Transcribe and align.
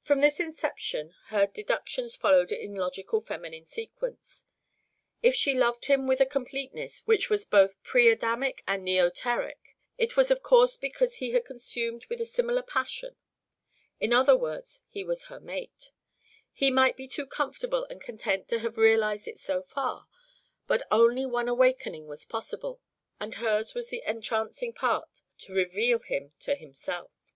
From 0.00 0.22
this 0.22 0.40
inception 0.40 1.14
her 1.26 1.46
deductions 1.46 2.16
followed 2.16 2.50
in 2.50 2.76
logical 2.76 3.20
feminine 3.20 3.66
sequence. 3.66 4.46
If 5.22 5.34
she 5.34 5.52
loved 5.52 5.84
him 5.84 6.06
with 6.06 6.22
a 6.22 6.24
completeness 6.24 7.00
which 7.00 7.28
was 7.28 7.44
both 7.44 7.76
preadamic 7.82 8.62
and 8.66 8.82
neoteric, 8.86 9.58
it 9.98 10.16
was 10.16 10.30
of 10.30 10.42
course 10.42 10.78
because 10.78 11.16
he 11.16 11.34
was 11.34 11.42
consumed 11.46 12.06
with 12.06 12.22
a 12.22 12.24
similar 12.24 12.62
passion; 12.62 13.16
in 14.00 14.14
other 14.14 14.34
words 14.34 14.80
he 14.88 15.04
was 15.04 15.24
her 15.24 15.40
mate. 15.40 15.92
He 16.50 16.70
might 16.70 16.96
be 16.96 17.06
too 17.06 17.26
comfortable 17.26 17.84
and 17.90 18.00
content 18.00 18.48
to 18.48 18.60
have 18.60 18.78
realised 18.78 19.28
it 19.28 19.38
so 19.38 19.60
far, 19.60 20.08
but 20.66 20.84
only 20.90 21.26
one 21.26 21.48
awakening 21.50 22.06
was 22.06 22.24
possible, 22.24 22.80
and 23.20 23.34
hers 23.34 23.74
was 23.74 23.90
the 23.90 24.02
entrancing 24.06 24.72
part 24.72 25.20
to 25.40 25.52
reveal 25.52 25.98
him 25.98 26.30
to 26.40 26.54
himself. 26.54 27.34